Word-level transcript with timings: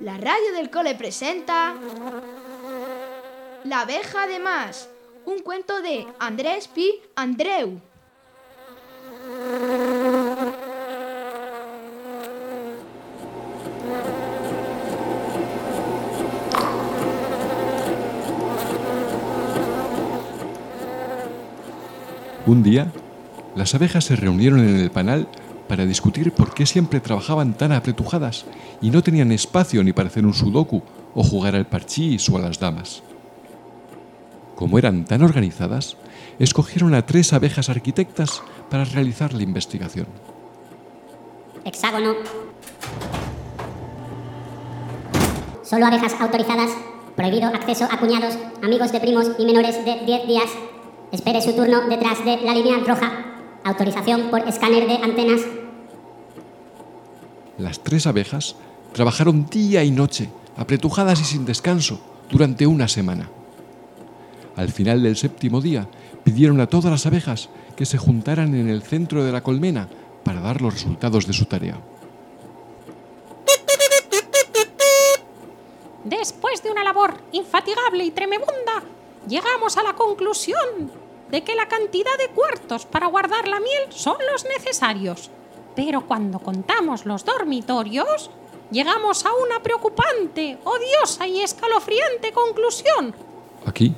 La 0.00 0.18
radio 0.18 0.52
del 0.54 0.70
cole 0.70 0.94
presenta 0.94 1.74
La 3.64 3.80
abeja 3.80 4.26
de 4.26 4.38
más, 4.38 4.90
un 5.24 5.38
cuento 5.38 5.80
de 5.80 6.06
Andrés 6.18 6.68
Pi 6.68 7.00
Andreu. 7.16 7.80
Un 22.46 22.62
día, 22.62 22.92
las 23.56 23.74
abejas 23.74 24.04
se 24.04 24.16
reunieron 24.16 24.60
en 24.60 24.76
el 24.76 24.90
panal 24.90 25.28
para 25.68 25.86
discutir 25.86 26.32
por 26.32 26.54
qué 26.54 26.66
siempre 26.66 27.00
trabajaban 27.00 27.54
tan 27.54 27.72
apretujadas 27.72 28.44
y 28.80 28.90
no 28.90 29.02
tenían 29.02 29.32
espacio 29.32 29.82
ni 29.82 29.92
para 29.92 30.08
hacer 30.08 30.26
un 30.26 30.34
sudoku 30.34 30.82
o 31.14 31.22
jugar 31.22 31.54
al 31.54 31.66
parchís 31.66 32.28
o 32.28 32.36
a 32.36 32.40
las 32.40 32.58
damas. 32.58 33.02
Como 34.56 34.78
eran 34.78 35.04
tan 35.04 35.22
organizadas, 35.22 35.96
escogieron 36.38 36.94
a 36.94 37.06
tres 37.06 37.32
abejas 37.32 37.68
arquitectas 37.68 38.42
para 38.70 38.84
realizar 38.84 39.32
la 39.32 39.42
investigación. 39.42 40.06
Hexágono. 41.64 42.14
Solo 45.62 45.86
abejas 45.86 46.14
autorizadas. 46.20 46.70
Prohibido 47.16 47.46
acceso 47.46 47.84
a 47.84 47.98
cuñados, 47.98 48.36
amigos 48.62 48.90
de 48.90 49.00
primos 49.00 49.30
y 49.38 49.46
menores 49.46 49.84
de 49.84 50.04
10 50.04 50.26
días. 50.26 50.50
Espere 51.12 51.40
su 51.40 51.52
turno 51.54 51.88
detrás 51.88 52.24
de 52.24 52.38
la 52.38 52.52
línea 52.52 52.78
roja. 52.84 53.33
Autorización 53.64 54.30
por 54.30 54.46
escáner 54.46 54.86
de 54.86 54.96
antenas. 54.96 55.40
Las 57.56 57.82
tres 57.82 58.06
abejas 58.06 58.56
trabajaron 58.92 59.46
día 59.46 59.82
y 59.84 59.90
noche, 59.90 60.28
apretujadas 60.54 61.22
y 61.22 61.24
sin 61.24 61.46
descanso, 61.46 61.98
durante 62.30 62.66
una 62.66 62.88
semana. 62.88 63.30
Al 64.54 64.68
final 64.68 65.02
del 65.02 65.16
séptimo 65.16 65.62
día, 65.62 65.88
pidieron 66.24 66.60
a 66.60 66.66
todas 66.66 66.90
las 66.90 67.06
abejas 67.06 67.48
que 67.74 67.86
se 67.86 67.96
juntaran 67.96 68.54
en 68.54 68.68
el 68.68 68.82
centro 68.82 69.24
de 69.24 69.32
la 69.32 69.42
colmena 69.42 69.88
para 70.24 70.42
dar 70.42 70.60
los 70.60 70.74
resultados 70.74 71.26
de 71.26 71.32
su 71.32 71.46
tarea. 71.46 71.80
Después 76.04 76.62
de 76.62 76.70
una 76.70 76.84
labor 76.84 77.14
infatigable 77.32 78.04
y 78.04 78.10
tremebunda, 78.10 78.82
llegamos 79.26 79.78
a 79.78 79.82
la 79.82 79.94
conclusión 79.94 81.03
de 81.34 81.42
que 81.42 81.56
la 81.56 81.66
cantidad 81.66 82.16
de 82.16 82.28
cuartos 82.28 82.86
para 82.86 83.08
guardar 83.08 83.48
la 83.48 83.58
miel 83.58 83.90
son 83.90 84.16
los 84.30 84.44
necesarios. 84.44 85.32
Pero 85.74 86.06
cuando 86.06 86.38
contamos 86.38 87.06
los 87.06 87.24
dormitorios, 87.24 88.30
llegamos 88.70 89.26
a 89.26 89.30
una 89.44 89.60
preocupante, 89.60 90.58
odiosa 90.62 91.26
y 91.26 91.40
escalofriante 91.40 92.30
conclusión. 92.30 93.16
Aquí, 93.66 93.92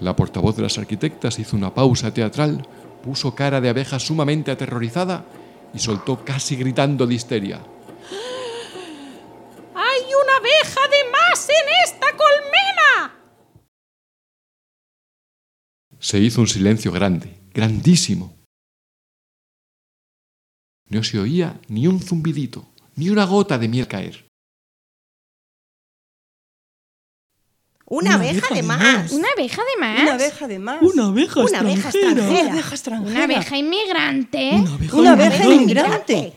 la 0.00 0.16
portavoz 0.16 0.56
de 0.56 0.62
las 0.62 0.78
arquitectas 0.78 1.38
hizo 1.38 1.56
una 1.56 1.74
pausa 1.74 2.14
teatral, 2.14 2.66
puso 3.04 3.34
cara 3.34 3.60
de 3.60 3.68
abeja 3.68 3.98
sumamente 3.98 4.50
aterrorizada 4.50 5.26
y 5.74 5.78
soltó 5.78 6.24
casi 6.24 6.56
gritando 6.56 7.06
de 7.06 7.14
histeria. 7.14 7.60
¡Hay 9.74 10.02
una 10.04 10.36
abeja 10.38 10.80
de 10.88 11.10
más 11.10 11.48
en 11.50 11.68
esta 11.84 12.06
colmena! 12.16 12.62
Se 16.12 16.18
hizo 16.20 16.42
un 16.42 16.46
silencio 16.46 16.92
grande, 16.92 17.38
grandísimo. 17.54 18.36
No 20.90 21.02
se 21.04 21.18
oía 21.18 21.58
ni 21.68 21.86
un 21.86 22.02
zumbidito, 22.02 22.68
ni 22.96 23.08
una 23.08 23.24
gota 23.24 23.56
de 23.56 23.66
miel 23.66 23.88
caer. 23.88 24.26
Una, 27.86 28.16
abeja, 28.16 28.54
de 28.54 28.62
más. 28.62 29.10
¿Una 29.12 29.28
abeja 29.34 29.62
de 29.62 29.80
más? 29.80 30.02
Una 30.02 30.12
abeja 30.12 30.48
de 30.48 30.58
más. 30.58 30.82
Una 30.82 31.06
abeja 31.06 31.40
Una 31.40 31.60
abeja 31.60 31.88
extranjera. 31.88 32.20
extranjera. 32.20 32.42
Una 32.42 32.52
abeja 32.52 32.70
extranjera. 32.74 33.10
¿Una 33.10 33.24
abeja 33.24 33.56
inmigrante? 33.56 34.50
Una 34.52 34.74
abeja 34.74 34.96
Una 34.98 35.12
abeja 35.12 35.44
inmigrante. 35.46 36.12
inmigrante. 36.12 36.32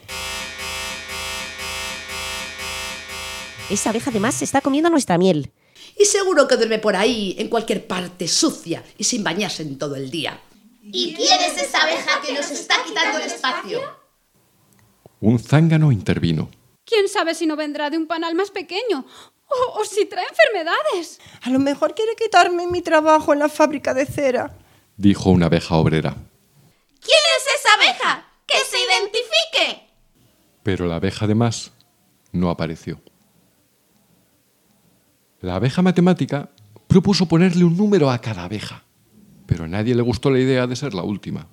Esa 3.70 3.90
abeja 3.90 4.10
además 4.10 4.36
se 4.36 4.46
está 4.46 4.62
comiendo 4.62 4.90
nuestra 4.90 5.18
miel. 5.18 5.52
Y 5.98 6.06
seguro 6.06 6.48
que 6.48 6.58
duerme 6.58 6.80
por 6.80 6.96
ahí, 6.96 7.36
en 7.40 7.48
cualquier 7.48 7.88
parte, 7.88 8.28
sucia 8.28 8.84
y 8.98 9.04
sin 9.06 9.24
bañarse 9.24 9.64
en 9.64 9.78
todo 9.78 9.96
el 9.96 10.10
día. 10.12 10.40
¿Y 10.84 11.14
quién 11.16 11.42
es 11.42 11.62
esa 11.62 11.82
abeja 11.84 12.22
que 12.22 12.34
nos 12.34 12.52
está 12.52 12.76
quitando 12.86 13.18
el 13.20 13.26
espacio? 13.26 13.80
Un 15.22 15.40
zángano 15.40 15.92
intervino. 15.92 16.50
¿Quién 16.86 17.08
sabe 17.10 17.34
si 17.34 17.48
no 17.48 17.56
vendrá 17.56 17.90
de 17.90 17.98
un 17.98 18.06
panal 18.08 18.36
más 18.36 18.52
pequeño? 18.52 19.06
O, 19.48 19.80
o 19.80 19.86
si 19.86 20.06
trae 20.06 20.26
enfermedades. 20.28 21.20
A 21.42 21.50
lo 21.50 21.60
mejor 21.60 21.96
quiere 21.96 22.16
quitarme 22.16 22.68
mi 22.68 22.82
trabajo 22.82 23.34
en 23.34 23.40
la 23.40 23.50
fábrica 23.50 23.94
de 23.94 24.06
cera. 24.06 24.56
dijo 24.98 25.30
una 25.30 25.48
abeja 25.48 25.76
obrera. 25.76 26.16
¿Quién 27.00 27.24
es 27.38 27.60
esa 27.60 27.74
abeja? 27.76 28.28
¡Que 28.46 28.58
se 28.58 28.78
identifique! 28.78 29.88
Pero 30.64 30.86
la 30.88 30.96
abeja 30.98 31.26
de 31.28 31.36
más 31.36 31.72
no 32.32 32.50
apareció. 32.50 33.00
La 35.42 35.56
abeja 35.56 35.82
matemática 35.82 36.52
propuso 36.88 37.28
ponerle 37.28 37.66
un 37.66 37.76
número 37.76 38.10
a 38.10 38.20
cada 38.20 38.46
abeja, 38.46 38.86
pero 39.46 39.66
a 39.66 39.68
nadie 39.68 39.96
le 39.96 40.02
gustó 40.02 40.32
la 40.32 40.40
idea 40.40 40.66
de 40.66 40.76
ser 40.76 40.94
la 40.94 41.04
última. 41.04 41.48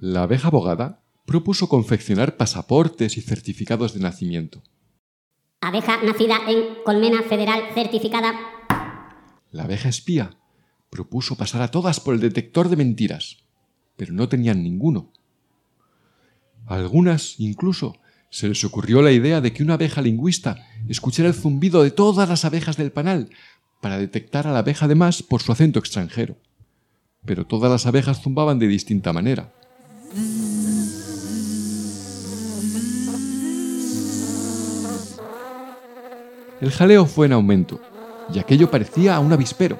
La 0.00 0.22
abeja 0.22 0.48
abogada 0.48 1.02
propuso 1.26 1.68
confeccionar 1.68 2.36
pasaportes 2.36 3.16
y 3.16 3.20
certificados 3.20 3.94
de 3.94 4.00
nacimiento. 4.00 4.62
Abeja 5.60 6.02
nacida 6.02 6.38
en 6.48 6.82
colmena 6.84 7.22
federal 7.22 7.62
certificada. 7.74 8.34
La 9.50 9.64
abeja 9.64 9.88
espía 9.88 10.36
propuso 10.90 11.36
pasar 11.36 11.62
a 11.62 11.70
todas 11.70 12.00
por 12.00 12.14
el 12.14 12.20
detector 12.20 12.68
de 12.68 12.76
mentiras, 12.76 13.44
pero 13.96 14.12
no 14.12 14.28
tenían 14.28 14.62
ninguno. 14.62 15.12
A 16.66 16.76
algunas, 16.76 17.38
incluso, 17.38 17.96
se 18.30 18.48
les 18.48 18.64
ocurrió 18.64 19.02
la 19.02 19.12
idea 19.12 19.40
de 19.40 19.52
que 19.52 19.62
una 19.62 19.74
abeja 19.74 20.02
lingüista 20.02 20.66
escuchara 20.88 21.28
el 21.28 21.34
zumbido 21.34 21.82
de 21.82 21.90
todas 21.90 22.28
las 22.28 22.44
abejas 22.44 22.76
del 22.76 22.92
panal 22.92 23.30
para 23.80 23.98
detectar 23.98 24.46
a 24.46 24.52
la 24.52 24.60
abeja 24.60 24.88
de 24.88 24.94
más 24.94 25.22
por 25.22 25.42
su 25.42 25.52
acento 25.52 25.78
extranjero. 25.78 26.36
Pero 27.24 27.46
todas 27.46 27.70
las 27.70 27.86
abejas 27.86 28.22
zumbaban 28.22 28.58
de 28.58 28.66
distinta 28.66 29.12
manera. 29.12 29.52
El 36.60 36.70
jaleo 36.70 37.06
fue 37.06 37.26
en 37.26 37.32
aumento, 37.32 37.80
y 38.32 38.38
aquello 38.38 38.70
parecía 38.70 39.16
a 39.16 39.20
un 39.20 39.32
avispero. 39.32 39.78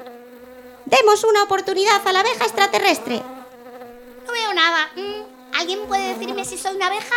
Demos 0.84 1.24
una 1.24 1.44
oportunidad 1.44 2.06
a 2.06 2.12
la 2.12 2.20
abeja 2.20 2.44
extraterrestre. 2.44 3.22
No 4.26 4.32
veo 4.32 4.54
nada. 4.54 4.88
Mm, 4.96 5.56
¿Alguien 5.58 5.78
puede 5.88 6.14
decirme 6.14 6.44
si 6.44 6.58
soy 6.58 6.76
una 6.76 6.88
abeja? 6.88 7.14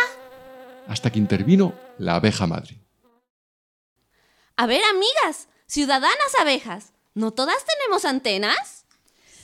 hasta 0.88 1.12
que 1.12 1.18
intervino 1.18 1.74
la 1.98 2.16
abeja 2.16 2.46
madre. 2.46 2.80
A 4.60 4.66
ver, 4.66 4.82
amigas, 4.86 5.46
ciudadanas 5.68 6.34
abejas, 6.36 6.86
¿no 7.14 7.32
todas 7.32 7.64
tenemos 7.64 8.04
antenas? 8.04 8.86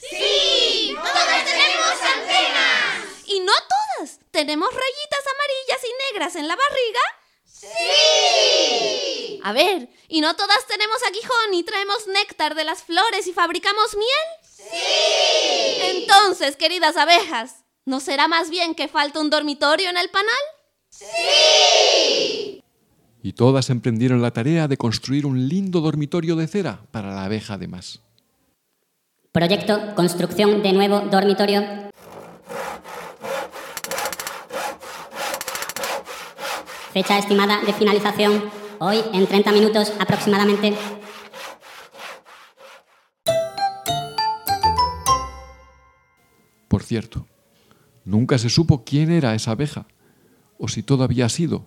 ¡Sí! 0.01 0.93
¡Todas 0.93 1.45
tenemos 1.45 2.01
antenas! 2.01 3.23
¿Y 3.23 3.39
no 3.39 3.53
todas 3.53 4.19
tenemos 4.31 4.67
rayitas 4.69 5.23
amarillas 5.33 5.83
y 5.85 6.11
negras 6.11 6.35
en 6.35 6.49
la 6.49 6.57
barriga? 6.57 6.99
¡Sí! 7.45 9.39
A 9.41 9.53
ver, 9.53 9.87
¿y 10.09 10.19
no 10.19 10.35
todas 10.35 10.67
tenemos 10.67 11.01
aguijón 11.03 11.53
y 11.53 11.63
traemos 11.63 12.07
néctar 12.07 12.53
de 12.53 12.65
las 12.65 12.83
flores 12.83 13.25
y 13.27 13.31
fabricamos 13.31 13.95
miel? 13.95 14.09
¡Sí! 14.43 15.77
Entonces, 15.81 16.57
queridas 16.57 16.97
abejas, 16.97 17.63
¿no 17.85 18.01
será 18.01 18.27
más 18.27 18.49
bien 18.49 18.75
que 18.75 18.89
falta 18.89 19.21
un 19.21 19.29
dormitorio 19.29 19.89
en 19.89 19.95
el 19.95 20.09
panal? 20.09 20.35
¡Sí! 20.89 22.64
Y 23.25 23.33
todas 23.33 23.71
emprendieron 23.71 24.21
la 24.21 24.29
tarea 24.29 24.67
de 24.67 24.77
construir 24.77 25.25
un 25.25 25.47
lindo 25.47 25.81
dormitorio 25.81 26.35
de 26.35 26.45
cera 26.45 26.81
para 26.91 27.11
la 27.11 27.23
abeja 27.23 27.57
de 27.57 27.67
más. 27.67 27.99
Proyecto 29.31 29.95
construcción 29.95 30.61
de 30.61 30.73
nuevo 30.73 30.99
dormitorio. 30.99 31.63
Fecha 36.93 37.17
estimada 37.17 37.61
de 37.65 37.73
finalización 37.73 38.43
hoy 38.77 38.99
en 39.11 39.25
30 39.25 39.51
minutos 39.53 39.91
aproximadamente. 39.99 40.75
Por 46.67 46.83
cierto, 46.83 47.25
nunca 48.03 48.37
se 48.37 48.51
supo 48.51 48.83
quién 48.83 49.09
era 49.09 49.33
esa 49.33 49.49
abeja, 49.49 49.87
o 50.59 50.67
si 50.67 50.83
todo 50.83 51.03
había 51.03 51.27
sido 51.27 51.65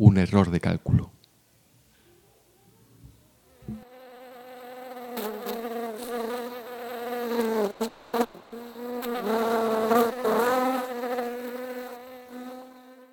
un 0.00 0.16
error 0.16 0.50
de 0.50 0.60
cálculo. 0.60 1.12